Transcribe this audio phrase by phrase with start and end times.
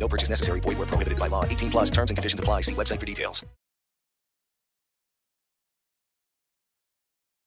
[0.00, 0.60] No purchase necessary.
[0.60, 1.44] Void where prohibited by law.
[1.44, 2.62] 18 plus terms and conditions apply.
[2.62, 3.44] See website for details.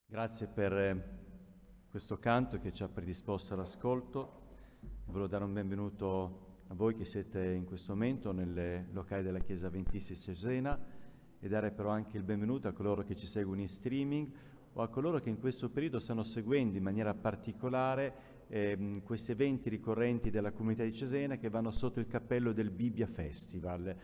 [0.06, 1.04] Grazie per eh,
[1.90, 4.42] questo canto che ci ha predisposto all'ascolto.
[5.06, 9.70] Volevo dare un benvenuto a voi che siete in questo momento nelle locali della Chiesa
[9.70, 10.80] Ventista Cesena
[11.40, 14.32] e dare però anche il benvenuto a coloro che ci seguono in streaming
[14.74, 19.70] o a coloro che in questo periodo stanno seguendo in maniera particolare ehm, questi eventi
[19.70, 23.96] ricorrenti della comunità di Cesena che vanno sotto il cappello del Bibbia Festival.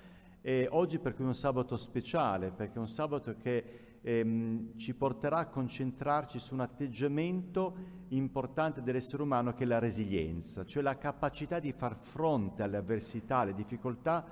[0.41, 5.38] E oggi perché è un sabato speciale, perché è un sabato che ehm, ci porterà
[5.38, 11.60] a concentrarci su un atteggiamento importante dell'essere umano che è la resilienza, cioè la capacità
[11.60, 14.26] di far fronte alle avversità, alle difficoltà,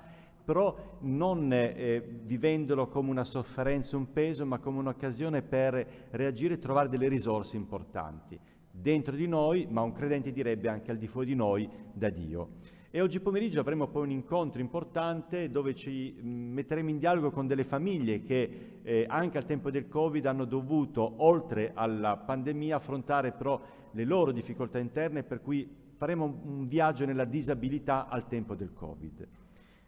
[0.44, 6.58] però non eh, vivendolo come una sofferenza, un peso, ma come un'occasione per reagire e
[6.58, 8.40] trovare delle risorse importanti
[8.80, 12.76] dentro di noi, ma un credente direbbe anche al di fuori di noi, da Dio.
[12.90, 17.46] E oggi pomeriggio avremo poi un incontro importante dove ci mm, metteremo in dialogo con
[17.46, 23.32] delle famiglie che eh, anche al tempo del Covid hanno dovuto, oltre alla pandemia, affrontare
[23.32, 23.60] però
[23.92, 29.28] le loro difficoltà interne, per cui faremo un viaggio nella disabilità al tempo del Covid.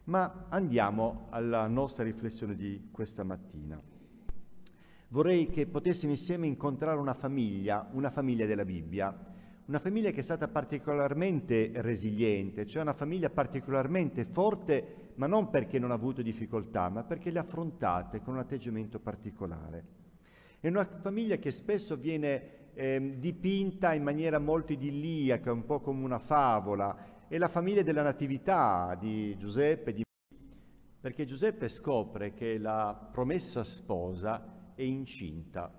[0.03, 3.81] Ma andiamo alla nostra riflessione di questa mattina
[5.11, 9.13] vorrei che potessimo insieme incontrare una famiglia, una famiglia della Bibbia,
[9.65, 15.79] una famiglia che è stata particolarmente resiliente, cioè una famiglia particolarmente forte, ma non perché
[15.79, 19.85] non ha avuto difficoltà, ma perché le ha affrontate con un atteggiamento particolare.
[20.59, 26.03] È una famiglia che spesso viene eh, dipinta in maniera molto idilliaca, un po' come
[26.05, 30.03] una favola, è la famiglia della natività di Giuseppe, di...
[31.01, 35.71] perché Giuseppe scopre che la promessa sposa è incinta.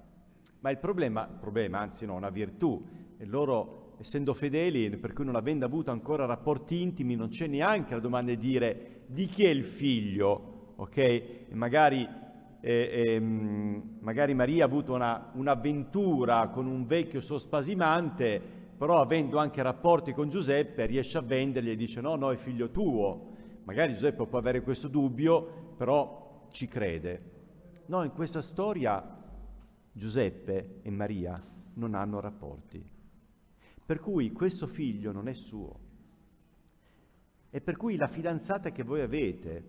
[0.61, 2.85] Ma il problema, problema anzi no, una virtù,
[3.19, 7.95] e loro essendo fedeli, per cui non avendo avuto ancora rapporti intimi, non c'è neanche
[7.95, 10.97] la domanda di dire di chi è il figlio, ok?
[10.97, 12.09] E magari,
[12.61, 18.41] eh, eh, magari Maria ha avuto una, un'avventura con un vecchio suo spasimante,
[18.77, 22.71] però avendo anche rapporti con Giuseppe riesce a vendergli e dice no, no, è figlio
[22.71, 23.31] tuo.
[23.65, 27.32] Magari Giuseppe può avere questo dubbio, però ci crede.
[27.93, 29.05] No, in questa storia
[29.93, 31.39] Giuseppe e Maria
[31.75, 32.83] non hanno rapporti.
[33.85, 35.79] Per cui questo figlio non è suo.
[37.51, 39.63] E per cui la fidanzata che voi avete,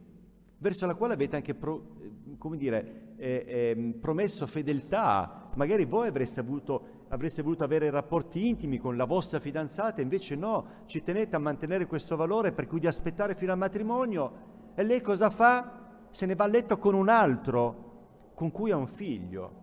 [0.59, 1.97] verso la quale avete anche pro,
[2.37, 8.77] come dire, eh, eh, promesso fedeltà, magari voi avreste, avuto, avreste voluto avere rapporti intimi
[8.77, 12.87] con la vostra fidanzata, invece no, ci tenete a mantenere questo valore per cui di
[12.87, 14.71] aspettare fino al matrimonio.
[14.75, 16.05] E lei cosa fa?
[16.09, 17.82] Se ne va a letto con un altro
[18.33, 19.61] con cui ha un figlio.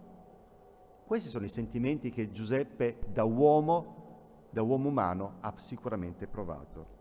[1.04, 6.98] Questi sono i sentimenti che Giuseppe da uomo, da uomo umano, ha sicuramente provato.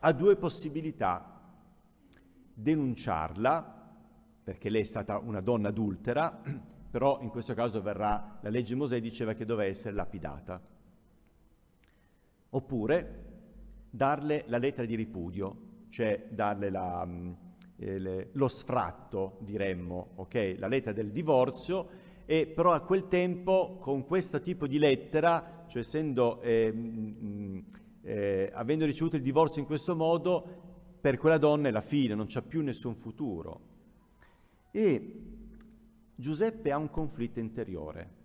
[0.00, 1.34] Ha due possibilità.
[2.52, 3.92] Denunciarla,
[4.42, 6.42] perché lei è stata una donna adultera,
[6.90, 10.60] però in questo caso verrà, la legge Mosè diceva che doveva essere lapidata.
[12.50, 13.24] Oppure
[13.90, 17.06] darle la lettera di ripudio, cioè darle la,
[17.78, 20.56] eh, le, lo sfratto, diremmo, ok?
[20.58, 21.88] La lettera del divorzio,
[22.24, 27.64] e però a quel tempo con questo tipo di lettera, cioè essendo, eh, mh,
[28.02, 30.66] eh, avendo ricevuto il divorzio in questo modo,
[31.00, 33.60] per quella donna è la fine, non c'è più nessun futuro.
[34.70, 35.14] E
[36.14, 38.16] Giuseppe ha un conflitto interiore.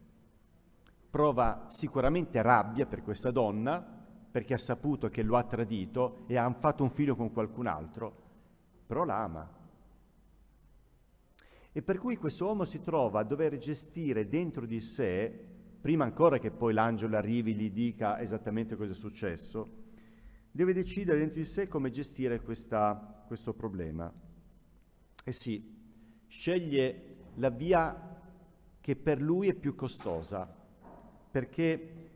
[1.10, 6.52] Prova sicuramente rabbia per questa donna, perché ha saputo che lo ha tradito e ha
[6.54, 8.23] fatto un figlio con qualcun altro,
[8.94, 9.50] però la ama.
[11.72, 15.48] E per cui questo uomo si trova a dover gestire dentro di sé,
[15.82, 19.82] prima ancora che poi l'angelo arrivi e gli dica esattamente cosa è successo,
[20.52, 24.14] deve decidere dentro di sé come gestire questa, questo problema.
[25.24, 25.76] E sì,
[26.28, 28.22] sceglie la via
[28.80, 30.56] che per lui è più costosa,
[31.32, 32.12] perché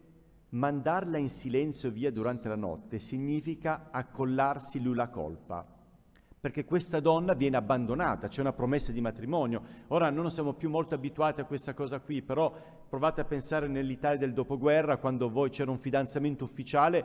[0.50, 5.74] mandarla in silenzio via durante la notte significa accollarsi lui la colpa
[6.48, 9.62] perché questa donna viene abbandonata, c'è una promessa di matrimonio.
[9.88, 12.54] Ora noi non siamo più molto abituati a questa cosa qui, però
[12.88, 17.04] provate a pensare nell'Italia del dopoguerra, quando voi c'era un fidanzamento ufficiale,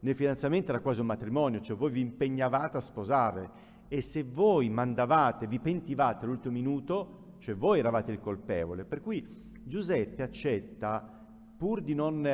[0.00, 3.50] nel fidanzamento era quasi un matrimonio, cioè voi vi impegnavate a sposare
[3.88, 8.86] e se voi mandavate, vi pentivate all'ultimo minuto, cioè voi eravate il colpevole.
[8.86, 11.26] Per cui Giuseppe accetta,
[11.58, 12.26] pur di non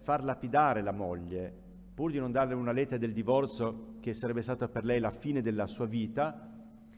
[0.00, 1.69] far lapidare la moglie,
[2.00, 5.42] pur di non darle una lettera del divorzio che sarebbe stata per lei la fine
[5.42, 6.50] della sua vita,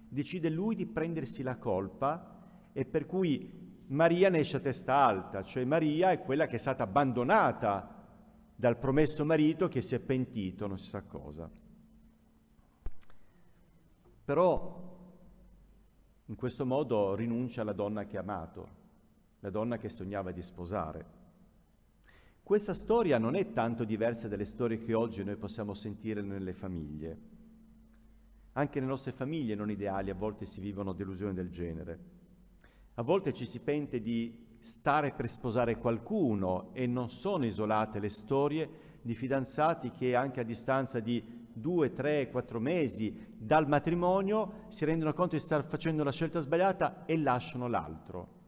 [0.08, 5.42] decide lui di prendersi la colpa e per cui Maria ne esce a testa alta,
[5.42, 8.06] cioè Maria è quella che è stata abbandonata
[8.54, 11.50] dal promesso marito che si è pentito, non si sa cosa.
[14.24, 15.00] Però
[16.26, 18.68] in questo modo rinuncia alla donna che ha amato,
[19.40, 21.21] la donna che sognava di sposare.
[22.44, 27.18] Questa storia non è tanto diversa dalle storie che oggi noi possiamo sentire nelle famiglie.
[28.54, 31.98] Anche le nostre famiglie non ideali a volte si vivono delusioni del genere.
[32.94, 38.10] A volte ci si pente di stare per sposare qualcuno e non sono isolate le
[38.10, 38.68] storie
[39.02, 41.22] di fidanzati che anche a distanza di
[41.52, 47.04] due, tre, quattro mesi dal matrimonio si rendono conto di star facendo la scelta sbagliata
[47.06, 48.40] e lasciano l'altro.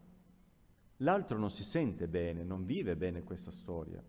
[0.97, 4.01] L'altro non si sente bene, non vive bene questa storia.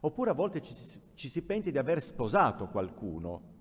[0.00, 0.74] Oppure a volte ci,
[1.14, 3.52] ci si pente di aver sposato qualcuno.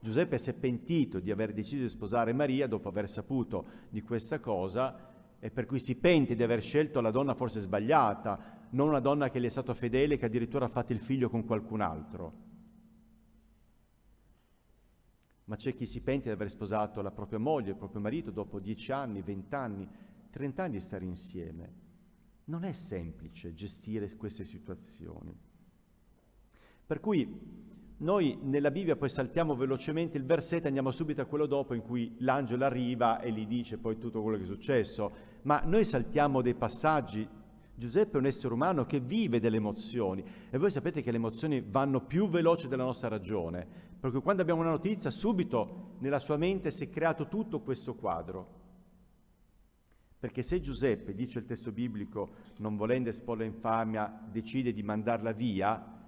[0.00, 4.38] Giuseppe si è pentito di aver deciso di sposare Maria dopo aver saputo di questa
[4.38, 9.00] cosa e per cui si pente di aver scelto la donna forse sbagliata, non una
[9.00, 11.80] donna che gli è stata fedele e che addirittura ha fatto il figlio con qualcun
[11.80, 12.32] altro.
[15.44, 18.58] Ma c'è chi si pente di aver sposato la propria moglie, il proprio marito, dopo
[18.60, 19.88] dieci anni, vent'anni,
[20.30, 21.83] trent'anni di stare insieme.
[22.46, 25.34] Non è semplice gestire queste situazioni.
[26.86, 27.62] Per cui
[27.96, 32.16] noi nella Bibbia poi saltiamo velocemente il versetto, andiamo subito a quello dopo in cui
[32.18, 35.12] l'angelo arriva e gli dice poi tutto quello che è successo,
[35.42, 37.26] ma noi saltiamo dei passaggi.
[37.76, 41.60] Giuseppe è un essere umano che vive delle emozioni e voi sapete che le emozioni
[41.60, 43.66] vanno più veloci della nostra ragione,
[43.98, 48.63] perché quando abbiamo una notizia subito nella sua mente si è creato tutto questo quadro.
[50.24, 56.02] Perché se Giuseppe, dice il testo biblico, non volendo esporla infamia, decide di mandarla via,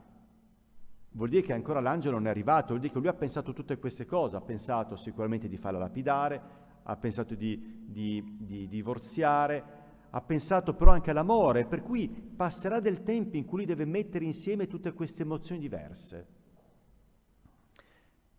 [1.11, 3.77] vuol dire che ancora l'angelo non è arrivato, vuol dire che lui ha pensato tutte
[3.77, 6.41] queste cose, ha pensato sicuramente di farla lapidare,
[6.83, 9.65] ha pensato di, di, di divorziare,
[10.09, 14.25] ha pensato però anche all'amore, per cui passerà del tempo in cui lui deve mettere
[14.25, 16.27] insieme tutte queste emozioni diverse.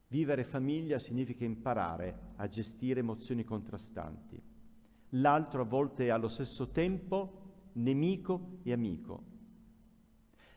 [0.07, 4.46] Vivere famiglia significa imparare a gestire emozioni contrastanti.
[5.11, 9.23] L'altro a volte è allo stesso tempo nemico e amico.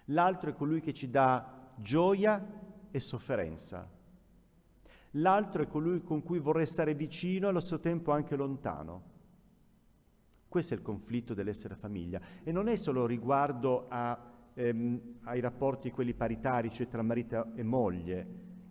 [0.07, 2.61] L'altro è colui che ci dà gioia
[2.91, 3.89] e sofferenza.
[5.15, 9.09] L'altro è colui con cui vorrei stare vicino e allo stesso tempo anche lontano.
[10.49, 14.19] Questo è il conflitto dell'essere famiglia e non è solo riguardo a,
[14.53, 18.27] ehm, ai rapporti quelli paritari, cioè tra marito e moglie,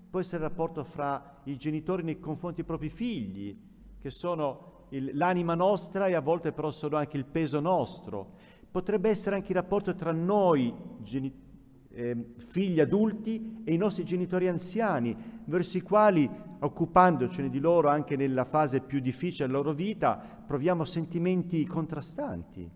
[0.09, 3.57] può essere il rapporto fra i genitori nei confronti dei propri figli,
[3.99, 8.33] che sono il, l'anima nostra e a volte però sono anche il peso nostro.
[8.71, 11.47] Potrebbe essere anche il rapporto tra noi genitori
[11.91, 15.15] eh, figli adulti e i nostri genitori anziani,
[15.45, 20.85] verso i quali, occupandocene di loro anche nella fase più difficile della loro vita, proviamo
[20.85, 22.69] sentimenti contrastanti.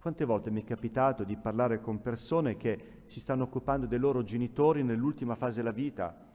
[0.00, 4.22] Quante volte mi è capitato di parlare con persone che si stanno occupando dei loro
[4.22, 6.28] genitori nell'ultima fase della vita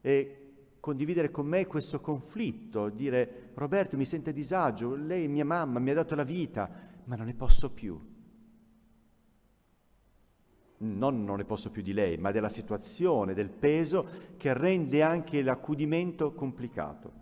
[0.00, 0.41] e
[0.82, 5.78] condividere con me questo conflitto, dire Roberto mi sente a disagio, lei è mia mamma,
[5.78, 6.68] mi ha dato la vita,
[7.04, 8.10] ma non ne posso più
[10.84, 15.40] non non ne posso più di lei, ma della situazione, del peso che rende anche
[15.40, 17.20] l'accudimento complicato.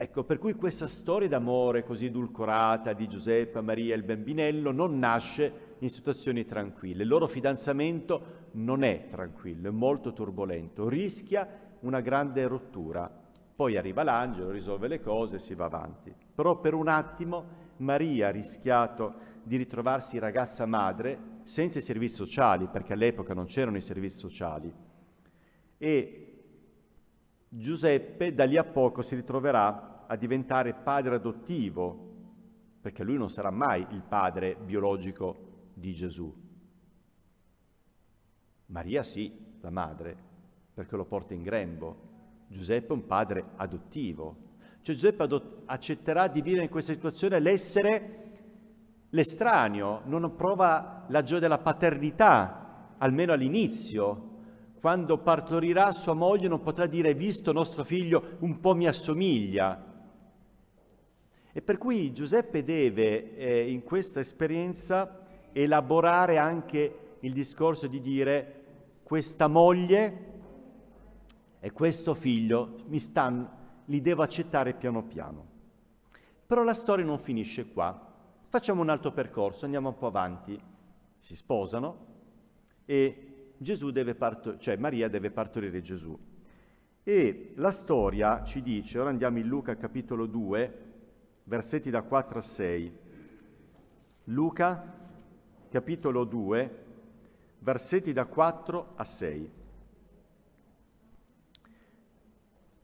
[0.00, 4.98] Ecco, per cui questa storia d'amore così edulcorata di Giuseppe, Maria e il bambinello non
[4.98, 7.02] nasce in situazioni tranquille.
[7.02, 13.10] Il loro fidanzamento non è tranquillo, è molto turbolento, rischia una grande rottura.
[13.54, 16.14] Poi arriva l'angelo, risolve le cose e si va avanti.
[16.34, 22.66] Però per un attimo Maria ha rischiato di ritrovarsi ragazza madre senza i servizi sociali,
[22.66, 24.72] perché all'epoca non c'erano i servizi sociali.
[25.78, 26.24] E
[27.48, 32.06] Giuseppe da lì a poco si ritroverà a diventare padre adottivo,
[32.80, 36.32] perché lui non sarà mai il padre biologico di Gesù.
[38.66, 40.27] Maria sì, la madre,
[40.78, 41.96] perché lo porta in grembo.
[42.46, 44.36] Giuseppe è un padre adottivo.
[44.80, 48.26] Cioè Giuseppe adott- accetterà di vivere in questa situazione l'essere
[49.12, 54.26] L'estraneo non prova la gioia della paternità, almeno all'inizio.
[54.80, 59.82] Quando partorirà sua moglie non potrà dire, visto nostro figlio, un po' mi assomiglia.
[61.50, 68.54] E per cui Giuseppe deve eh, in questa esperienza elaborare anche il discorso di dire
[69.02, 70.37] questa moglie
[71.60, 73.30] e questo figlio mi sta,
[73.84, 75.46] li devo accettare piano piano.
[76.46, 78.06] Però la storia non finisce qua.
[78.48, 80.58] Facciamo un altro percorso, andiamo un po' avanti.
[81.18, 82.06] Si sposano
[82.84, 86.18] e deve partor- cioè Maria deve partorire Gesù.
[87.02, 90.86] E la storia ci dice, ora andiamo in Luca capitolo 2,
[91.44, 92.98] versetti da 4 a 6.
[94.24, 94.94] Luca
[95.70, 96.84] capitolo 2,
[97.60, 99.50] versetti da 4 a 6.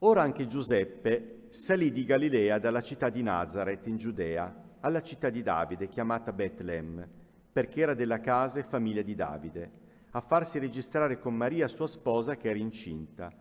[0.06, 5.42] Ora anche Giuseppe salì di Galilea dalla città di Nazareth in Giudea alla città di
[5.42, 7.08] Davide chiamata Betlem,
[7.50, 9.70] perché era della casa e famiglia di Davide,
[10.10, 13.32] a farsi registrare con Maria sua sposa che era incinta.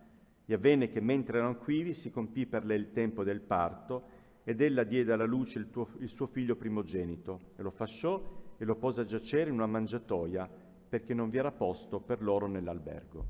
[0.46, 4.04] E avvenne che mentre erano quivi si compì per lei il tempo del parto
[4.42, 8.64] ed ella diede alla luce il, tuo, il suo figlio primogenito e lo fasciò e
[8.64, 10.48] lo pose a giacere in una mangiatoia
[10.88, 13.26] perché non vi era posto per loro nell'albergo.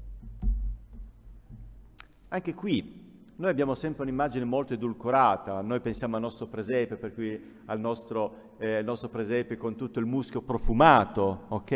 [2.28, 3.03] Anche qui
[3.36, 8.54] noi abbiamo sempre un'immagine molto edulcorata, noi pensiamo al nostro presepe, per cui al nostro,
[8.58, 11.72] eh, nostro presepe con tutto il muschio profumato, ok?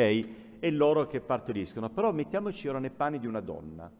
[0.60, 1.90] E loro che partoriscono.
[1.90, 3.90] Però mettiamoci ora nei panni di una donna.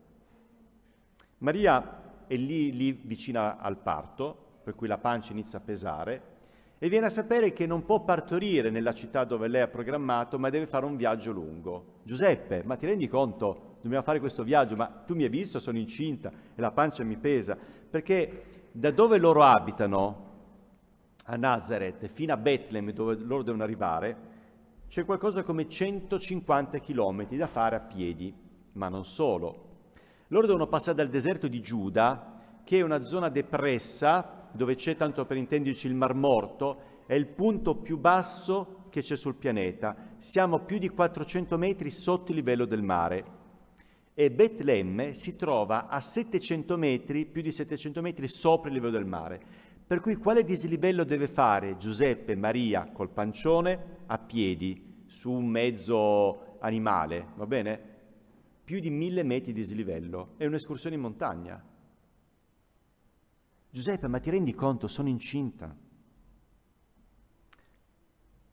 [1.38, 6.22] Maria è lì, lì vicina al parto, per cui la pancia inizia a pesare,
[6.78, 10.50] e viene a sapere che non può partorire nella città dove lei ha programmato, ma
[10.50, 12.00] deve fare un viaggio lungo.
[12.02, 13.68] Giuseppe, ma ti rendi conto?
[13.80, 17.16] dobbiamo fare questo viaggio, ma tu mi hai visto, sono incinta e la pancia mi
[17.16, 17.56] pesa,
[17.88, 20.26] perché da dove loro abitano,
[21.30, 24.26] a Nazareth, fino a Betlem, dove loro devono arrivare,
[24.88, 28.32] c'è qualcosa come 150 km da fare a piedi,
[28.74, 29.66] ma non solo.
[30.28, 35.24] Loro devono passare dal deserto di Giuda, che è una zona depressa, dove c'è, tanto
[35.24, 40.14] per intenderci, il Mar Morto, è il punto più basso che c'è sul pianeta.
[40.18, 43.36] Siamo più di 400 metri sotto il livello del mare
[44.18, 49.04] e Betlemme si trova a 700 metri, più di 700 metri sopra il livello del
[49.04, 49.40] mare.
[49.86, 56.56] Per cui quale dislivello deve fare Giuseppe Maria col pancione a piedi su un mezzo
[56.58, 57.80] animale, va bene?
[58.64, 61.62] Più di mille metri di dislivello, è un'escursione in montagna.
[63.70, 65.74] Giuseppe, ma ti rendi conto, sono incinta.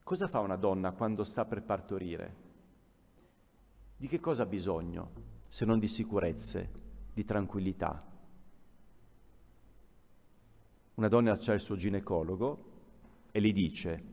[0.04, 2.44] Cosa fa una donna quando sta per partorire?
[3.98, 5.34] Di che cosa ha bisogno?
[5.56, 6.70] se non di sicurezze,
[7.14, 8.04] di tranquillità.
[10.96, 12.64] Una donna c'ha il suo ginecologo
[13.32, 14.04] e gli dice,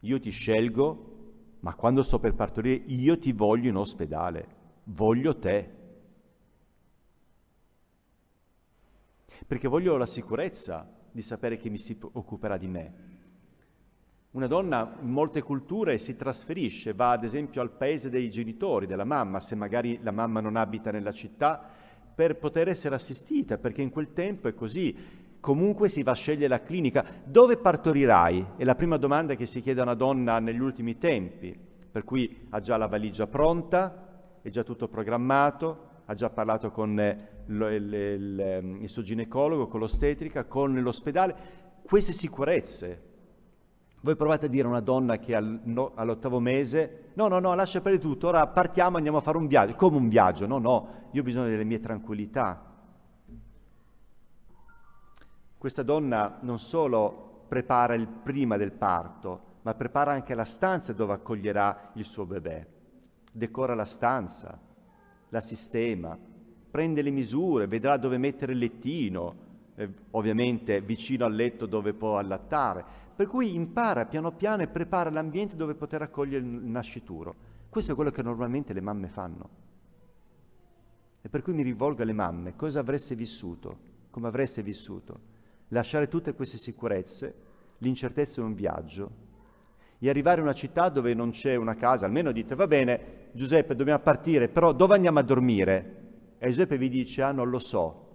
[0.00, 4.48] io ti scelgo, ma quando sto per partorire io ti voglio in ospedale,
[4.84, 5.78] voglio te.
[9.50, 12.94] Perché voglio la sicurezza di sapere che mi si occuperà di me.
[14.30, 19.02] Una donna in molte culture si trasferisce, va ad esempio al paese dei genitori, della
[19.02, 21.68] mamma, se magari la mamma non abita nella città,
[22.14, 24.96] per poter essere assistita, perché in quel tempo è così.
[25.40, 27.04] Comunque si va a scegliere la clinica.
[27.24, 28.50] Dove partorirai?
[28.56, 31.58] È la prima domanda che si chiede a una donna negli ultimi tempi,
[31.90, 36.90] per cui ha già la valigia pronta, è già tutto programmato, ha già parlato con
[36.98, 41.36] il, il, il, il suo ginecologo, con l'ostetrica, con l'ospedale.
[41.82, 43.08] Queste sicurezze
[44.00, 47.54] voi provate a dire a una donna che al, no, all'ottavo mese, no, no, no,
[47.54, 49.76] lascia perdere tutto, ora partiamo, andiamo a fare un viaggio.
[49.76, 50.48] Come un viaggio?
[50.48, 52.66] No, no, io ho bisogno delle mie tranquillità.
[55.56, 61.12] Questa donna non solo prepara il prima del parto, ma prepara anche la stanza dove
[61.12, 62.66] accoglierà il suo bebè.
[63.32, 64.58] Decora la stanza,
[65.30, 66.16] la sistema,
[66.70, 72.18] prende le misure, vedrà dove mettere il lettino, eh, ovviamente vicino al letto dove può
[72.18, 77.34] allattare per cui impara piano piano e prepara l'ambiente dove poter accogliere il nascituro.
[77.68, 79.48] Questo è quello che normalmente le mamme fanno.
[81.20, 83.78] E per cui mi rivolgo alle mamme, cosa avreste vissuto?
[84.08, 85.20] Come avreste vissuto?
[85.68, 87.34] Lasciare tutte queste sicurezze,
[87.80, 89.10] l'incertezza di un viaggio,
[90.02, 93.76] e arrivare in una città dove non c'è una casa, almeno dite, va bene, Giuseppe,
[93.76, 95.96] dobbiamo partire, però dove andiamo a dormire?
[96.38, 98.08] E Giuseppe vi dice, ah, non lo so.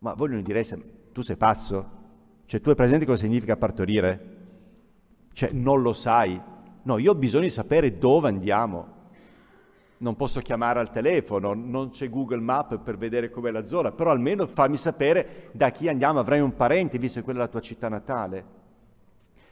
[0.00, 0.80] Ma voi non direste,
[1.12, 1.96] tu sei pazzo?
[2.44, 4.36] Cioè tu hai presente cosa significa partorire?
[5.32, 6.40] Cioè non lo sai.
[6.82, 8.96] No, io ho bisogno di sapere dove andiamo.
[9.98, 14.10] Non posso chiamare al telefono, non c'è Google Map per vedere com'è la zona, però
[14.10, 17.60] almeno fammi sapere da chi andiamo, avrai un parente, visto che quella è la tua
[17.60, 18.57] città natale.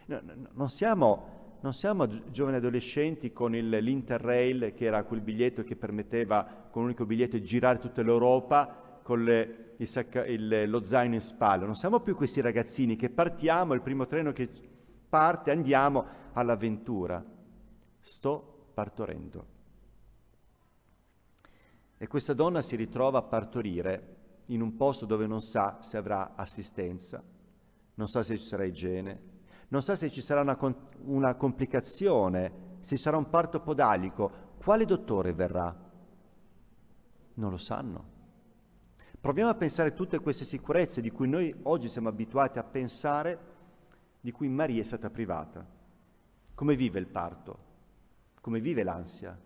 [0.06, 5.64] No, no, non, siamo, non siamo giovani adolescenti con il, l'Interrail, che era quel biglietto
[5.64, 10.68] che permetteva con un unico biglietto di girare tutta l'Europa con le, il sacca, il,
[10.68, 14.50] lo zaino in spalla, non siamo più questi ragazzini che partiamo, il primo treno che
[15.08, 17.24] parte, andiamo all'avventura.
[18.00, 19.46] Sto partorendo.
[21.98, 24.14] E questa donna si ritrova a partorire
[24.46, 27.22] in un posto dove non sa se avrà assistenza,
[27.94, 29.34] non sa se ci sarà igiene,
[29.68, 30.56] non sa se ci sarà una,
[31.04, 34.44] una complicazione, se sarà un parto podalico.
[34.58, 35.74] Quale dottore verrà?
[37.34, 38.14] Non lo sanno.
[39.20, 43.54] Proviamo a pensare tutte queste sicurezze di cui noi oggi siamo abituati a pensare,
[44.20, 45.66] di cui Maria è stata privata.
[46.54, 47.58] Come vive il parto?
[48.40, 49.36] Come vive l'ansia?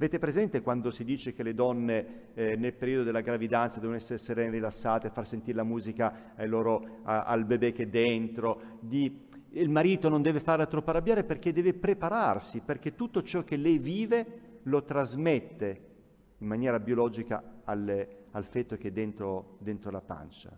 [0.00, 4.18] Avete presente quando si dice che le donne eh, nel periodo della gravidanza devono essere
[4.18, 9.68] serene, rilassate, far sentire la musica loro, a, al bebè che è dentro, di, il
[9.68, 14.60] marito non deve farla troppo arrabbiare perché deve prepararsi, perché tutto ciò che lei vive
[14.62, 15.86] lo trasmette
[16.38, 20.56] in maniera biologica alle, al feto che è dentro, dentro, la pancia.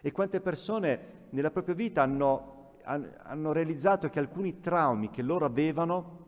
[0.00, 6.23] E quante persone nella propria vita hanno, hanno realizzato che alcuni traumi che loro avevano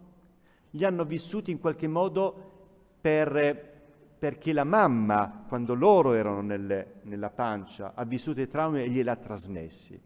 [0.76, 2.52] li hanno vissuti in qualche modo
[3.00, 3.75] per,
[4.18, 9.09] perché la mamma, quando loro erano nelle, nella pancia, ha vissuto i traumi e glieli
[9.09, 10.00] ha trasmessi.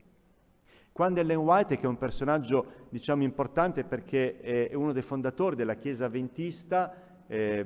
[0.93, 5.75] Quando Ellen White, che è un personaggio diciamo importante perché è uno dei fondatori della
[5.75, 7.65] Chiesa Adventista eh,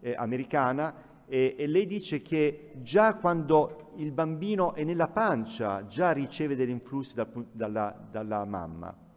[0.00, 6.10] eh, americana, e, e, lei dice che già quando il bambino è nella pancia, già
[6.10, 9.08] riceve degli influssi da, dalla, dalla mamma.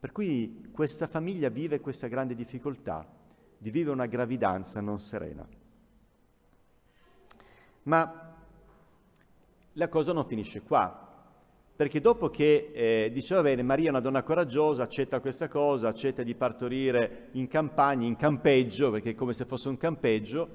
[0.00, 3.06] Per cui questa famiglia vive questa grande difficoltà
[3.58, 5.46] di vivere una gravidanza non serena.
[7.82, 8.36] Ma
[9.72, 11.06] la cosa non finisce qua,
[11.74, 16.22] perché dopo che eh, diceva bene, Maria è una donna coraggiosa, accetta questa cosa, accetta
[16.22, 20.48] di partorire in campagna, in campeggio, perché è come se fosse un campeggio,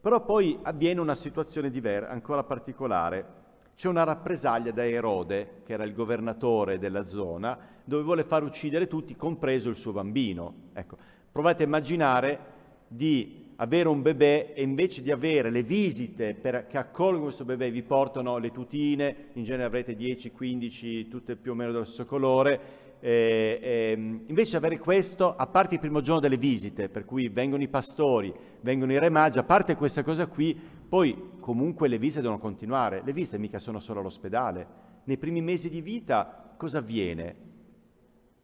[0.00, 3.40] però poi avviene una situazione diversa, ancora particolare.
[3.74, 8.86] C'è una rappresaglia da Erode, che era il governatore della zona, dove vuole far uccidere
[8.86, 10.54] tutti, compreso il suo bambino.
[10.72, 10.96] Ecco,
[11.30, 12.38] provate a immaginare
[12.86, 17.70] di avere un bebè e invece di avere le visite per, che accolgono questo bebè,
[17.70, 22.04] vi portano le tutine, in genere avrete 10, 15, tutte più o meno dello stesso
[22.04, 22.60] colore,
[23.00, 23.92] eh, eh,
[24.26, 28.32] invece avere questo, a parte il primo giorno delle visite, per cui vengono i pastori,
[28.60, 30.58] vengono i re magi, a parte questa cosa qui,
[30.88, 33.02] poi comunque le visite devono continuare.
[33.04, 34.66] Le visite mica sono solo all'ospedale.
[35.04, 37.50] Nei primi mesi di vita cosa avviene?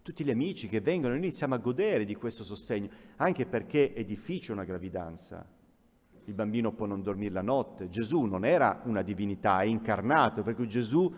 [0.09, 4.55] tutti gli amici che vengono, iniziamo a godere di questo sostegno, anche perché è difficile
[4.55, 5.47] una gravidanza.
[6.25, 7.91] Il bambino può non dormire la notte.
[7.91, 11.15] Gesù non era una divinità, è incarnato, per cui Gesù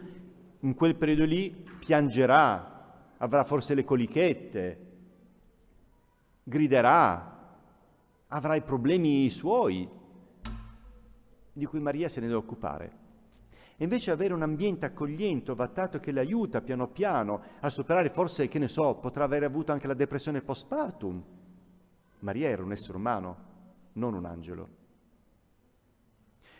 [0.58, 4.86] in quel periodo lì piangerà, avrà forse le colichette,
[6.42, 7.58] griderà,
[8.26, 9.88] avrà i problemi suoi,
[11.60, 13.08] di cui Maria se ne deve occupare
[13.80, 18.46] e invece avere un ambiente accogliente, ovattato che le aiuta piano piano a superare, forse,
[18.46, 21.24] che ne so, potrà aver avuto anche la depressione postpartum.
[22.18, 23.36] Maria era un essere umano,
[23.94, 24.68] non un angelo.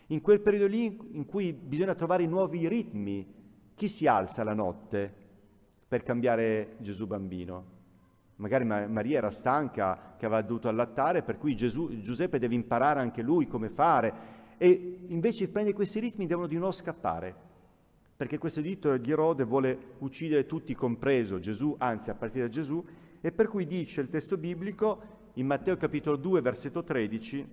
[0.07, 3.31] In quel periodo lì in cui bisogna trovare nuovi ritmi,
[3.75, 5.13] chi si alza la notte
[5.87, 7.65] per cambiare Gesù bambino?
[8.37, 13.21] Magari Maria era stanca, che aveva dovuto allattare, per cui Gesù, Giuseppe deve imparare anche
[13.21, 17.35] lui come fare e invece prende questi ritmi devono di nuovo scappare,
[18.15, 22.85] perché questo editto di Erode vuole uccidere tutti, compreso Gesù, anzi a partire da Gesù,
[23.21, 27.47] e per cui dice il testo biblico in Matteo capitolo 2, versetto 13,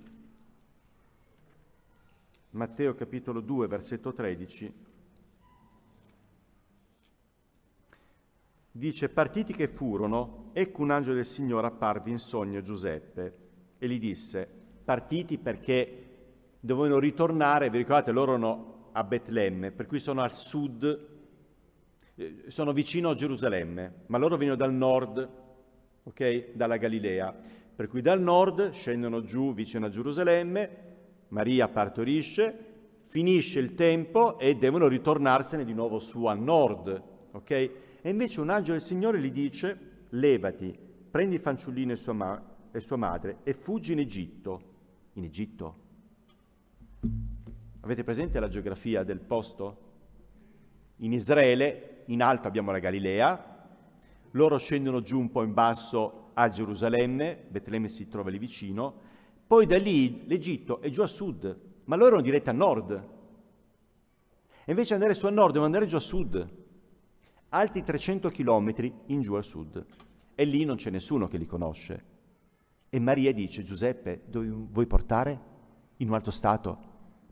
[2.51, 4.75] Matteo capitolo 2, versetto 13,
[8.71, 13.37] dice, partiti che furono, ecco un angelo del Signore apparve in sogno a Giuseppe
[13.79, 14.47] e gli disse,
[14.85, 16.03] partiti perché
[16.69, 21.09] dovevano ritornare, vi ricordate, loro erano a Betlemme, per cui sono al sud,
[22.15, 25.29] eh, sono vicino a Gerusalemme, ma loro vengono dal nord,
[26.03, 26.53] ok?
[26.53, 27.35] Dalla Galilea.
[27.75, 30.71] Per cui dal nord scendono giù vicino a Gerusalemme,
[31.29, 32.67] Maria partorisce,
[33.01, 37.51] finisce il tempo e devono ritornarsene di nuovo su a nord, ok?
[37.51, 40.77] E invece un angelo del Signore gli dice, levati,
[41.11, 44.63] prendi il fanciullino e sua, ma- e sua madre e fuggi in Egitto.
[45.15, 45.87] In Egitto?
[47.81, 49.87] Avete presente la geografia del posto?
[50.97, 53.57] In Israele, in alto abbiamo la Galilea,
[54.33, 58.95] loro scendono giù un po' in basso a Gerusalemme, Betlemme si trova lì vicino,
[59.47, 62.93] poi da lì l'Egitto è giù a sud, ma loro erano diretti a nord.
[64.65, 66.57] E invece andare su a nord devono andare giù a sud,
[67.51, 69.87] altri 300 chilometri in giù a sud.
[70.35, 72.05] E lì non c'è nessuno che li conosce.
[72.91, 75.57] E Maria dice, Giuseppe, dove vuoi portare?
[75.97, 76.88] In un altro stato?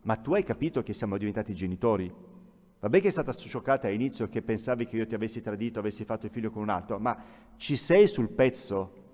[0.06, 2.12] Ma tu hai capito che siamo diventati genitori?
[2.80, 6.26] Vabbè che è stata scioccata all'inizio che pensavi che io ti avessi tradito, avessi fatto
[6.26, 7.16] il figlio con un altro, ma
[7.56, 9.04] ci sei sul pezzo?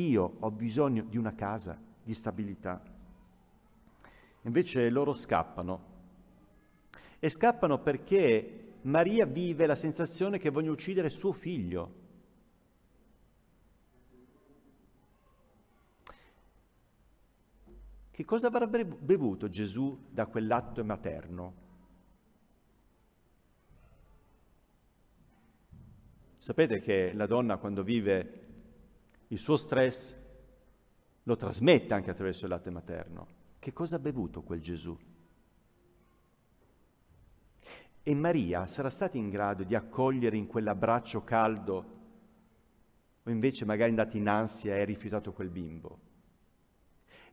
[0.00, 2.82] io ho bisogno di una casa, di stabilità.
[4.42, 5.94] Invece loro scappano.
[7.18, 12.04] E scappano perché Maria vive la sensazione che vogliono uccidere suo figlio.
[18.16, 21.54] Che cosa avrebbe bevuto Gesù da quell'atto materno?
[26.38, 28.46] Sapete che la donna quando vive
[29.26, 30.16] il suo stress
[31.24, 33.26] lo trasmette anche attraverso il latte materno.
[33.58, 34.96] Che cosa ha bevuto quel Gesù?
[38.02, 41.94] E Maria sarà stata in grado di accogliere in quell'abbraccio caldo
[43.24, 46.05] o invece magari è andata in ansia e ha rifiutato quel bimbo?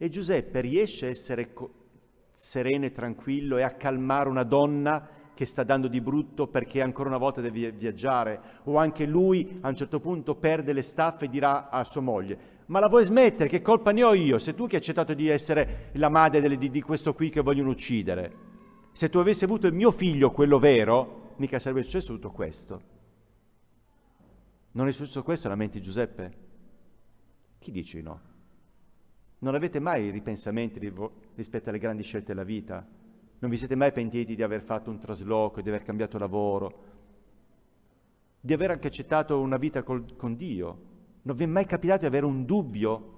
[0.04, 1.72] E Giuseppe riesce a essere co-
[2.34, 7.08] sereno e tranquillo e a calmare una donna che sta dando di brutto perché ancora
[7.08, 11.30] una volta deve viaggiare, o anche lui a un certo punto perde le staffe e
[11.30, 13.48] dirà a sua moglie, ma la vuoi smettere?
[13.48, 14.40] Che colpa ne ho io?
[14.40, 17.40] Se tu che hai accettato di essere la madre delle, di, di questo qui che
[17.40, 18.36] vogliono uccidere.
[18.92, 22.82] Se tu avessi avuto il mio figlio, quello vero, mica sarebbe successo tutto questo.
[24.74, 26.34] Non è successo questo, lamenti Giuseppe?
[27.58, 28.32] Chi dice no?
[29.44, 30.80] Non avete mai ripensamenti
[31.36, 32.88] rispetto alle grandi scelte della vita?
[33.40, 36.84] Non vi siete mai pentiti di aver fatto un trasloco, di aver cambiato lavoro,
[38.40, 40.92] di aver anche accettato una vita col, con Dio?
[41.24, 43.12] Non vi è mai capitato di avere un dubbio?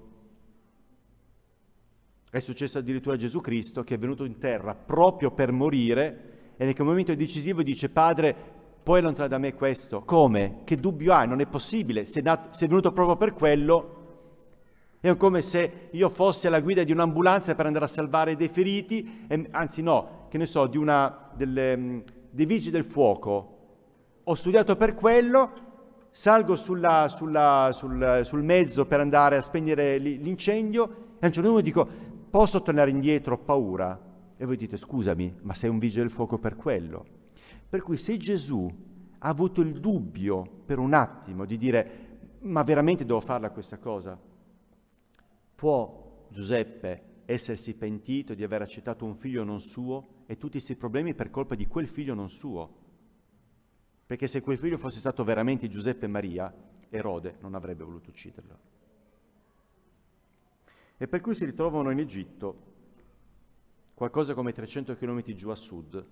[2.28, 6.64] È successo addirittura a Gesù Cristo che è venuto in terra proprio per morire e
[6.64, 8.34] nel momento decisivo dice Padre,
[8.82, 10.02] puoi allontanare da me questo?
[10.02, 10.62] Come?
[10.64, 11.28] Che dubbio hai?
[11.28, 13.95] Non è possibile, sei, nato, sei venuto proprio per quello,
[15.00, 19.26] è come se io fossi alla guida di un'ambulanza per andare a salvare dei feriti,
[19.28, 23.52] e, anzi no, che ne so, di una, delle, dei vigili del fuoco.
[24.24, 25.52] Ho studiato per quello,
[26.10, 30.84] salgo sulla, sulla, sul, sul, mezzo per andare a spegnere l'incendio
[31.18, 31.88] e a un certo punto dico,
[32.28, 34.00] posso tornare indietro, ho paura.
[34.36, 37.04] E voi dite, scusami, ma sei un vigile del fuoco per quello.
[37.68, 38.70] Per cui se Gesù
[39.18, 41.90] ha avuto il dubbio per un attimo di dire,
[42.40, 44.18] ma veramente devo farla questa cosa?
[45.56, 51.14] Può Giuseppe essersi pentito di aver accettato un figlio non suo e tutti questi problemi
[51.14, 52.84] per colpa di quel figlio non suo?
[54.06, 56.54] Perché se quel figlio fosse stato veramente Giuseppe e Maria,
[56.90, 58.58] Erode non avrebbe voluto ucciderlo.
[60.98, 62.74] E per cui si ritrovano in Egitto,
[63.94, 66.06] qualcosa come 300 km giù a sud.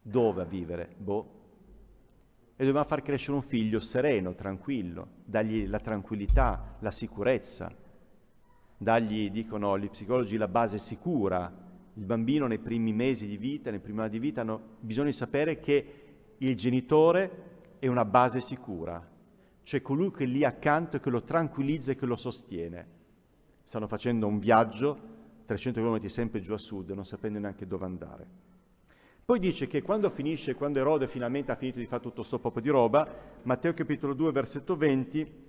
[0.00, 0.94] Dove a vivere?
[0.96, 1.42] Boh.
[2.56, 7.74] E doveva far crescere un figlio sereno, tranquillo, dargli la tranquillità, la sicurezza,
[8.76, 11.62] dargli, dicono gli psicologi, la base sicura.
[11.96, 15.12] Il bambino nei primi mesi di vita, nei primi anni di vita, hanno bisogno di
[15.12, 16.02] sapere che
[16.38, 19.12] il genitore è una base sicura,
[19.62, 22.86] c'è colui che è lì accanto e che lo tranquillizza e che lo sostiene.
[23.62, 25.12] Stanno facendo un viaggio
[25.46, 28.26] 300 km sempre giù a sud, non sapendo neanche dove andare.
[29.24, 32.60] Poi dice che quando finisce, quando Erode finalmente ha finito di fare tutto questo poco
[32.60, 33.08] di roba,
[33.44, 35.44] Matteo capitolo 2, versetto 20,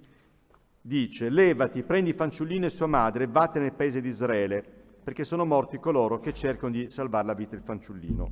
[0.80, 4.64] dice, levati, prendi fanciullino e sua madre vattene nel paese di Israele,
[5.04, 8.32] perché sono morti coloro che cercano di salvare la vita del fanciullino.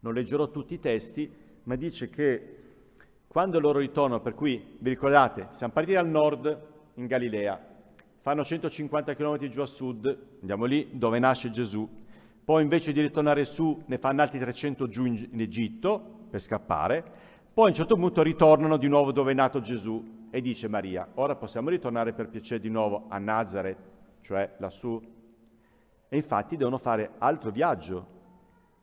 [0.00, 2.56] Non leggerò tutti i testi, ma dice che
[3.28, 7.66] quando loro ritornano, per cui vi ricordate, siamo partiti dal nord in Galilea,
[8.18, 11.88] fanno 150 km giù a sud, andiamo lì dove nasce Gesù,
[12.48, 17.04] poi invece di ritornare su ne fanno altri 300 giù in, in Egitto per scappare,
[17.52, 21.06] poi a un certo punto ritornano di nuovo dove è nato Gesù e dice Maria,
[21.16, 23.78] ora possiamo ritornare per piacere di nuovo a Nazareth,
[24.22, 24.98] cioè lassù.
[26.08, 28.06] E infatti devono fare altro viaggio,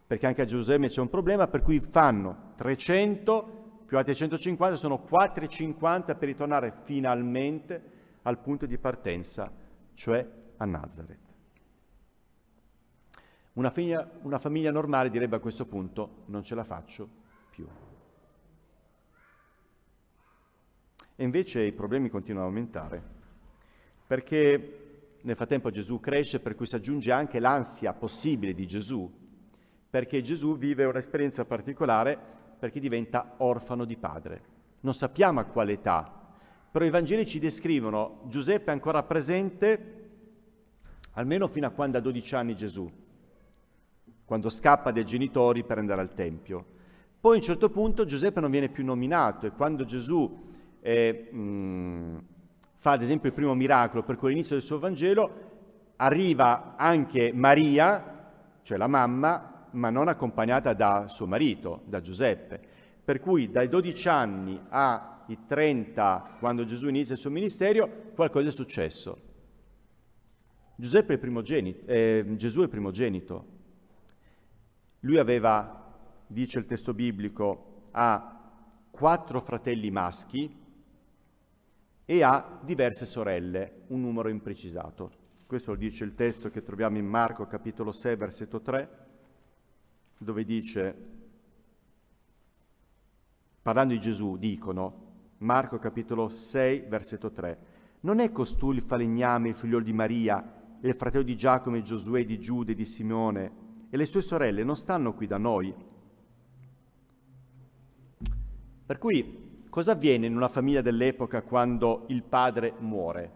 [0.05, 4.99] perché anche a Gerusalemme c'è un problema, per cui fanno 300 più altri 150, sono
[4.99, 7.81] 450 per ritornare finalmente
[8.21, 9.51] al punto di partenza,
[9.95, 10.23] cioè
[10.57, 11.24] a Nazareth.
[13.55, 17.07] Una famiglia, una famiglia normale direbbe a questo punto non ce la faccio
[17.49, 17.65] più.
[21.15, 23.01] E invece i problemi continuano a aumentare,
[24.05, 29.09] perché nel frattempo Gesù cresce, per cui si aggiunge anche l'ansia possibile di Gesù,
[29.89, 32.19] perché Gesù vive un'esperienza particolare
[32.59, 34.53] perché diventa orfano di padre.
[34.81, 36.11] Non sappiamo a quale età,
[36.69, 39.93] però i Vangeli ci descrivono Giuseppe ancora presente
[41.11, 43.03] almeno fino a quando ha 12 anni Gesù
[44.25, 46.65] quando scappa dai genitori per andare al Tempio.
[47.19, 50.43] Poi a un certo punto Giuseppe non viene più nominato e quando Gesù
[50.81, 52.23] eh, mh,
[52.75, 55.53] fa ad esempio il primo miracolo per cui all'inizio del suo Vangelo,
[55.97, 62.59] arriva anche Maria, cioè la mamma, ma non accompagnata da suo marito, da Giuseppe.
[63.03, 68.49] Per cui dai 12 anni a i 30, quando Gesù inizia il suo ministero, qualcosa
[68.49, 69.17] è successo.
[70.77, 73.53] È eh, Gesù è il primogenito.
[75.05, 75.93] Lui aveva,
[76.25, 78.41] dice il testo biblico, ha
[78.89, 80.63] quattro fratelli maschi
[82.03, 85.11] e ha diverse sorelle, un numero imprecisato.
[85.45, 88.89] Questo lo dice il testo che troviamo in Marco capitolo 6 versetto 3,
[90.17, 90.95] dove dice,
[93.61, 95.03] parlando di Gesù, dicono,
[95.39, 97.59] Marco capitolo 6 versetto 3,
[98.01, 102.25] non è costui il falegname, il figlio di Maria, il fratello di Giacomo e Giosuè,
[102.25, 103.64] di Giude di Simone,
[103.95, 105.73] e le sue sorelle non stanno qui da noi?
[108.85, 113.31] Per cui cosa avviene in una famiglia dell'epoca quando il padre muore?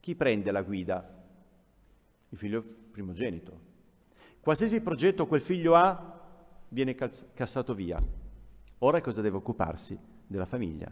[0.00, 1.26] Chi prende la guida?
[2.30, 3.60] Il figlio primogenito.
[4.40, 6.20] Qualsiasi progetto quel figlio ha
[6.70, 8.02] viene cassato via.
[8.78, 9.98] Ora cosa deve occuparsi?
[10.26, 10.90] Della famiglia.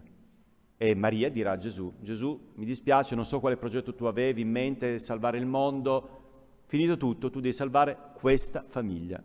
[0.76, 4.50] E Maria dirà a Gesù, Gesù mi dispiace, non so quale progetto tu avevi in
[4.50, 6.24] mente, salvare il mondo,
[6.66, 7.96] finito tutto, tu devi salvare
[8.26, 9.22] questa famiglia.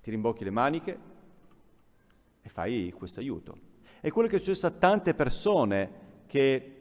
[0.00, 0.98] Ti rimbocchi le maniche
[2.40, 3.58] e fai questo aiuto.
[4.00, 5.90] È quello che è successo a tante persone
[6.26, 6.72] che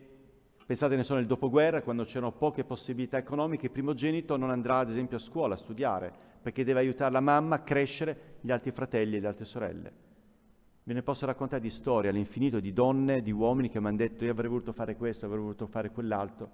[0.65, 4.89] Pensate ne so nel dopoguerra, quando c'erano poche possibilità economiche, il primogenito non andrà ad
[4.89, 9.17] esempio a scuola a studiare, perché deve aiutare la mamma a crescere gli altri fratelli
[9.17, 9.93] e le altre sorelle.
[10.81, 14.23] Ve ne posso raccontare di storie all'infinito di donne, di uomini che mi hanno detto
[14.25, 16.49] io avrei voluto fare questo, avrei voluto fare quell'altro,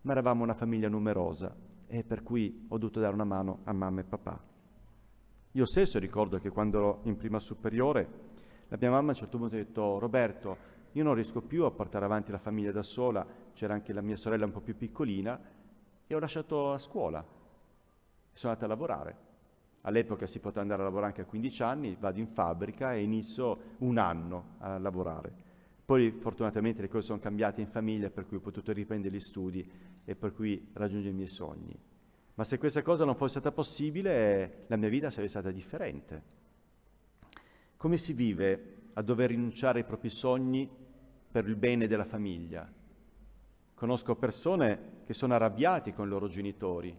[0.00, 4.00] ma eravamo una famiglia numerosa e per cui ho dovuto dare una mano a mamma
[4.00, 4.42] e papà.
[5.52, 8.08] Io stesso ricordo che quando ero in prima superiore,
[8.68, 10.56] la mia mamma a un certo punto ha detto Roberto,
[10.92, 14.16] io non riesco più a portare avanti la famiglia da sola, c'era anche la mia
[14.16, 15.38] sorella un po' più piccolina
[16.06, 17.22] e ho lasciato la scuola
[18.32, 19.16] sono andato a lavorare.
[19.82, 23.58] All'epoca si poteva andare a lavorare anche a 15 anni, vado in fabbrica e inizio
[23.80, 25.50] un anno a lavorare.
[25.92, 29.70] Poi fortunatamente le cose sono cambiate in famiglia per cui ho potuto riprendere gli studi
[30.06, 31.78] e per cui raggiungere i miei sogni.
[32.32, 36.22] Ma se questa cosa non fosse stata possibile, la mia vita sarebbe stata differente.
[37.76, 40.66] Come si vive a dover rinunciare ai propri sogni
[41.30, 42.66] per il bene della famiglia.
[43.74, 46.96] Conosco persone che sono arrabbiati con i loro genitori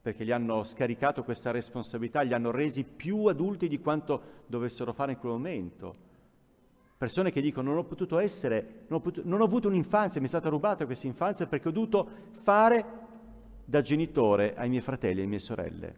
[0.00, 5.10] perché gli hanno scaricato questa responsabilità, li hanno resi più adulti di quanto dovessero fare
[5.10, 6.09] in quel momento.
[7.00, 10.26] Persone che dicono non ho potuto essere, non ho, potuto, non ho avuto un'infanzia, mi
[10.26, 12.06] è stata rubata questa infanzia perché ho dovuto
[12.42, 12.84] fare
[13.64, 15.96] da genitore ai miei fratelli e alle mie sorelle.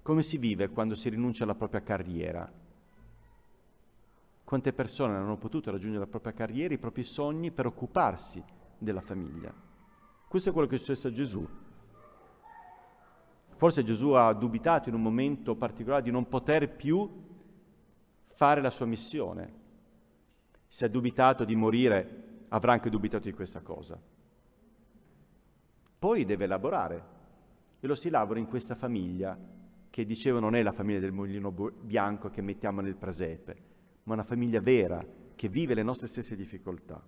[0.00, 2.48] Come si vive quando si rinuncia alla propria carriera?
[4.44, 8.40] Quante persone hanno potuto raggiungere la propria carriera, i propri sogni per occuparsi
[8.78, 9.52] della famiglia.
[10.28, 11.44] Questo è quello che è successo a Gesù.
[13.56, 17.22] Forse Gesù ha dubitato in un momento particolare di non poter più
[18.34, 19.62] fare la sua missione.
[20.66, 24.00] Se ha dubitato di morire, avrà anche dubitato di questa cosa.
[25.98, 27.04] Poi deve lavorare
[27.80, 29.38] e lo si lavora in questa famiglia
[29.88, 33.56] che dicevo non è la famiglia del mulino bianco che mettiamo nel presepe,
[34.04, 37.00] ma una famiglia vera che vive le nostre stesse difficoltà.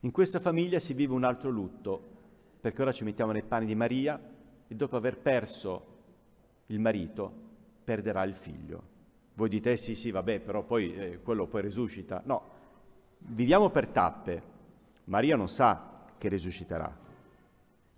[0.00, 2.16] In questa famiglia si vive un altro lutto,
[2.60, 4.20] perché ora ci mettiamo nei panni di Maria
[4.68, 5.96] e dopo aver perso
[6.66, 7.32] il marito
[7.82, 8.97] perderà il figlio.
[9.38, 12.20] Voi dite, eh, sì, sì, vabbè, però poi eh, quello poi risuscita.
[12.24, 12.42] No,
[13.18, 14.42] viviamo per tappe.
[15.04, 16.92] Maria non sa che risusciterà,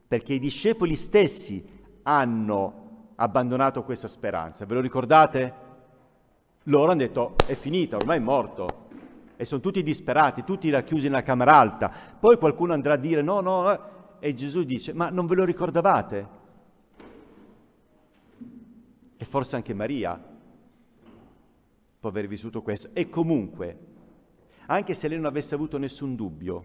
[0.07, 1.67] perché i discepoli stessi
[2.03, 4.67] hanno abbandonato questa speranza.
[4.67, 5.55] Ve lo ricordate?
[6.65, 8.89] Loro hanno detto è finita, ormai è morto.
[9.37, 11.91] E sono tutti disperati, tutti racchiusi nella camera alta.
[12.21, 13.81] Poi qualcuno andrà a dire no, no, no.
[14.19, 16.29] E Gesù dice ma non ve lo ricordavate?
[19.17, 20.29] E forse anche Maria
[22.01, 22.91] può aver vissuto questo.
[22.95, 23.79] E comunque,
[24.67, 26.65] anche se lei non avesse avuto nessun dubbio,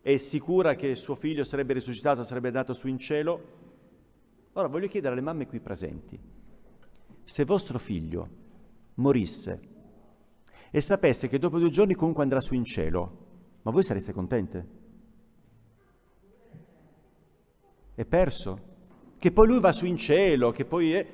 [0.00, 3.56] è sicura che suo figlio sarebbe risuscitato, sarebbe andato su in cielo?
[4.52, 6.18] Ora voglio chiedere alle mamme qui presenti,
[7.24, 8.28] se vostro figlio
[8.94, 9.60] morisse
[10.70, 13.26] e sapesse che dopo due giorni comunque andrà su in cielo,
[13.62, 14.76] ma voi sareste contente?
[17.94, 18.66] È perso?
[19.18, 21.06] Che poi lui va su in cielo, che poi è...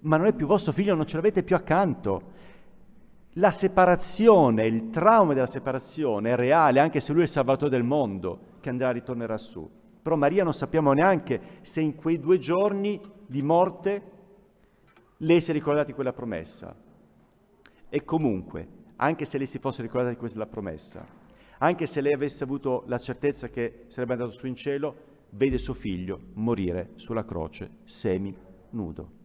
[0.00, 2.31] ma non è più vostro figlio, non ce l'avete più accanto.
[3.36, 7.82] La separazione, il trauma della separazione è reale, anche se lui è il salvatore del
[7.82, 9.66] mondo, che andrà e ritornerà su.
[10.02, 14.10] Però Maria non sappiamo neanche se in quei due giorni di morte
[15.18, 16.76] lei si è ricordata di quella promessa.
[17.88, 21.06] E comunque, anche se lei si fosse ricordata di questa promessa,
[21.56, 24.94] anche se lei avesse avuto la certezza che sarebbe andato su in cielo,
[25.30, 28.36] vede suo figlio morire sulla croce semi
[28.70, 29.21] nudo.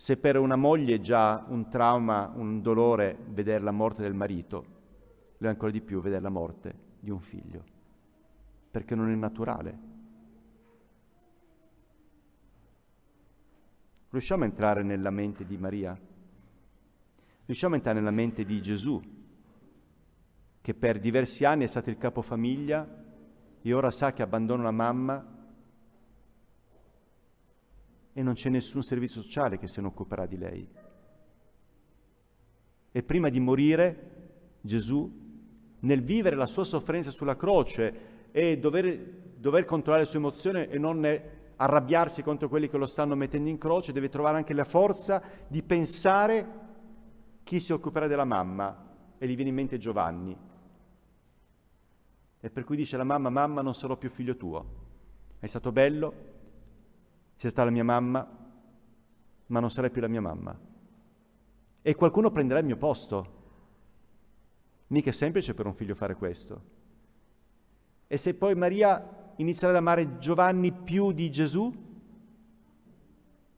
[0.00, 4.64] Se per una moglie è già un trauma, un dolore vedere la morte del marito,
[5.36, 7.62] lo è ancora di più vedere la morte di un figlio,
[8.70, 9.78] perché non è naturale.
[14.08, 15.94] Riusciamo a entrare nella mente di Maria?
[17.44, 19.02] Riusciamo a entrare nella mente di Gesù,
[20.62, 23.04] che per diversi anni è stato il capofamiglia
[23.60, 25.39] e ora sa che abbandona la mamma
[28.12, 30.68] e non c'è nessun servizio sociale che se ne occuperà di lei.
[32.92, 34.10] E prima di morire,
[34.60, 35.28] Gesù,
[35.80, 38.98] nel vivere la sua sofferenza sulla croce e dover,
[39.36, 41.04] dover controllare le sue emozioni e non
[41.56, 45.62] arrabbiarsi contro quelli che lo stanno mettendo in croce, deve trovare anche la forza di
[45.62, 46.58] pensare
[47.44, 48.88] chi si occuperà della mamma.
[49.18, 50.36] E gli viene in mente Giovanni.
[52.40, 54.78] E per cui dice la mamma, mamma non sarò più figlio tuo.
[55.38, 56.29] È stato bello,
[57.40, 58.28] sei stata la mia mamma,
[59.46, 60.54] ma non sarai più la mia mamma.
[61.80, 63.38] E qualcuno prenderà il mio posto.
[64.88, 66.62] Mica è semplice per un figlio fare questo.
[68.06, 71.72] E se poi Maria inizierà ad amare Giovanni più di Gesù?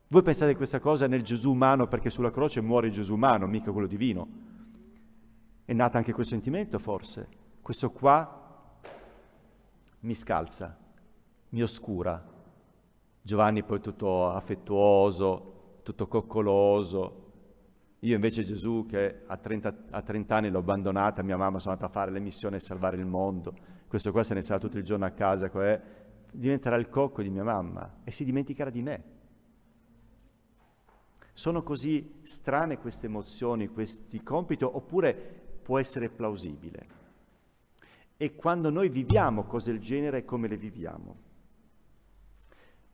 [0.06, 3.88] Voi pensate questa cosa nel Gesù umano perché sulla croce muore Gesù umano, mica quello
[3.88, 4.28] divino.
[5.64, 7.26] È nato anche quel sentimento forse.
[7.60, 8.70] Questo qua
[9.98, 10.78] mi scalza,
[11.48, 12.31] mi oscura,
[13.24, 17.20] Giovanni poi tutto affettuoso, tutto coccoloso.
[18.00, 21.88] Io invece Gesù che a 30, a 30 anni l'ho abbandonata, mia mamma sono andata
[21.88, 23.54] a fare le missioni e salvare il mondo.
[23.86, 25.80] Questo qua se ne sarà tutto il giorno a casa, cioè,
[26.32, 29.04] diventerà il cocco di mia mamma e si dimenticherà di me.
[31.32, 35.14] Sono così strane queste emozioni, questi compiti, oppure
[35.62, 37.00] può essere plausibile?
[38.16, 41.30] E quando noi viviamo cose del genere, come le viviamo?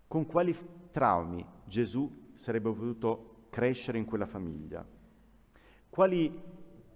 [0.09, 0.57] Con quali
[0.91, 4.85] traumi Gesù sarebbe potuto crescere in quella famiglia,
[5.91, 6.43] quali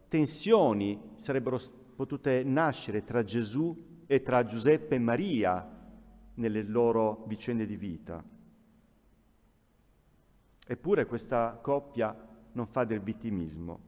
[0.08, 1.60] tensioni sarebbero
[1.94, 5.80] potute nascere tra Gesù e tra Giuseppe e Maria
[6.34, 8.24] nelle loro vicende di vita.
[10.66, 12.16] Eppure questa coppia
[12.52, 13.80] non fa del vittimismo,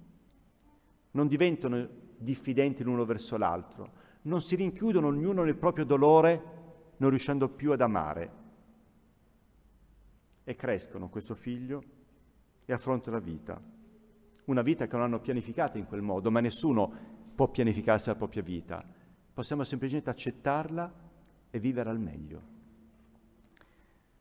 [1.12, 6.52] non diventano diffidenti l'uno verso l'altro, non si rinchiudono ognuno nel proprio dolore,
[6.98, 8.42] non riuscendo più ad amare
[10.44, 11.82] e crescono questo figlio
[12.66, 13.60] e affrontano la vita.
[14.44, 16.92] Una vita che non hanno pianificata in quel modo, ma nessuno
[17.34, 18.84] può pianificarsi la propria vita.
[19.32, 20.92] Possiamo semplicemente accettarla
[21.50, 22.52] e vivere al meglio.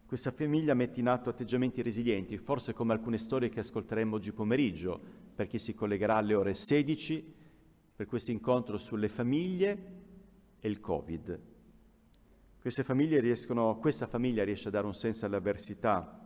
[0.05, 4.99] Questa famiglia mette in atto atteggiamenti resilienti, forse come alcune storie che ascolteremo oggi pomeriggio,
[5.35, 7.33] per chi si collegherà alle ore 16
[7.95, 10.01] per questo incontro sulle famiglie
[10.59, 11.52] e il Covid.
[12.65, 16.17] Riescono, questa famiglia riesce a dare un senso all'avversità,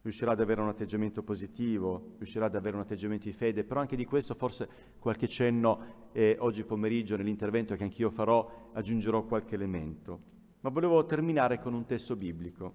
[0.00, 3.94] riuscirà ad avere un atteggiamento positivo, riuscirà ad avere un atteggiamento di fede, però anche
[3.94, 4.66] di questo forse
[4.98, 10.20] qualche cenno eh, oggi pomeriggio nell'intervento che anch'io farò aggiungerò qualche elemento.
[10.60, 12.74] Ma volevo terminare con un testo biblico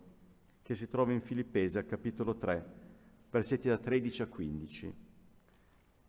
[0.61, 2.65] che si trova in Filippesi al capitolo 3,
[3.31, 4.95] versetti da 13 a 15.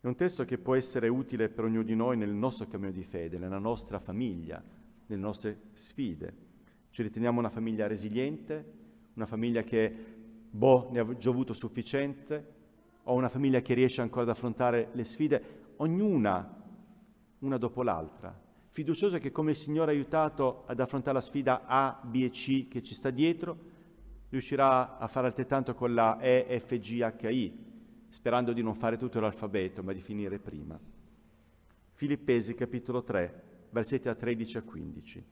[0.00, 3.04] È un testo che può essere utile per ognuno di noi nel nostro cammino di
[3.04, 4.62] fede, nella nostra famiglia,
[5.06, 6.47] nelle nostre sfide.
[6.90, 8.72] Ci riteniamo una famiglia resiliente,
[9.14, 9.94] una famiglia che,
[10.50, 12.56] boh, ne ha già avuto sufficiente,
[13.04, 15.42] o una famiglia che riesce ancora ad affrontare le sfide,
[15.76, 16.56] ognuna
[17.40, 18.46] una dopo l'altra.
[18.68, 22.68] Fiduciosa che come il Signore ha aiutato ad affrontare la sfida A, B e C
[22.68, 23.56] che ci sta dietro,
[24.28, 27.66] riuscirà a fare altrettanto con la E, F, G, H, I,
[28.08, 30.78] sperando di non fare tutto l'alfabeto, ma di finire prima.
[31.92, 35.24] Filippesi capitolo 3, versetti da 13 a 15.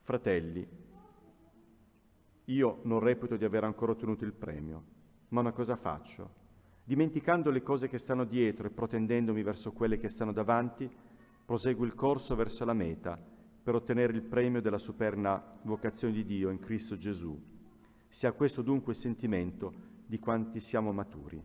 [0.00, 0.66] Fratelli,
[2.46, 4.82] io non reputo di aver ancora ottenuto il premio,
[5.28, 6.42] ma una cosa faccio.
[6.84, 10.90] Dimenticando le cose che stanno dietro e protendendomi verso quelle che stanno davanti,
[11.44, 13.18] proseguo il corso verso la meta
[13.62, 17.40] per ottenere il premio della superna vocazione di Dio in Cristo Gesù.
[18.08, 19.72] Sia questo dunque il sentimento
[20.06, 21.42] di quanti siamo maturi.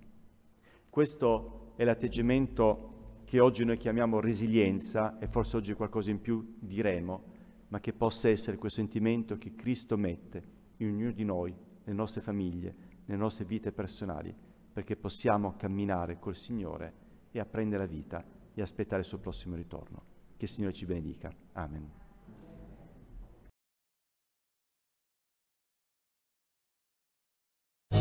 [0.89, 7.23] Questo è l'atteggiamento che oggi noi chiamiamo resilienza e forse oggi qualcosa in più diremo,
[7.69, 12.21] ma che possa essere quel sentimento che Cristo mette in ognuno di noi, nelle nostre
[12.21, 12.75] famiglie,
[13.05, 14.33] nelle nostre vite personali,
[14.71, 16.93] perché possiamo camminare col Signore
[17.31, 18.23] e apprendere la vita
[18.53, 20.03] e aspettare il suo prossimo ritorno.
[20.37, 21.31] Che il Signore ci benedica.
[21.53, 21.91] Amen.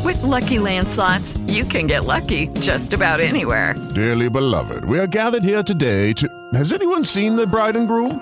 [0.03, 3.75] With lucky landslots, you can get lucky just about anywhere.
[3.93, 6.27] Dearly beloved, we are gathered here today to.
[6.53, 8.21] Has anyone seen the bride and groom?